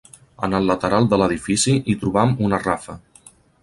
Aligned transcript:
En 0.47 0.55
el 0.59 0.65
lateral 0.69 1.05
de 1.13 1.21
l'edifici 1.23 1.77
hi 1.93 1.97
trobam 2.05 2.37
una 2.49 2.65
rafa. 2.67 3.01